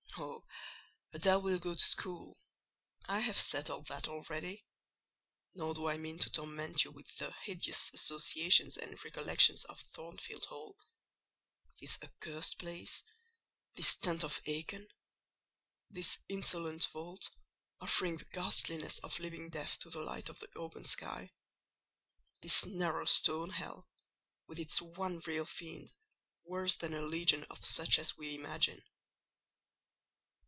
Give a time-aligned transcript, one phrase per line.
[0.17, 0.43] "Oh,
[1.15, 4.65] Adèle will go to school—I have settled that already;
[5.55, 10.43] nor do I mean to torment you with the hideous associations and recollections of Thornfield
[10.45, 17.29] Hall—this accursed place—this tent of Achan—this insolent vault,
[17.79, 23.49] offering the ghastliness of living death to the light of the open sky—this narrow stone
[23.51, 23.87] hell,
[24.45, 25.93] with its one real fiend,
[26.43, 28.83] worse than a legion of such as we imagine.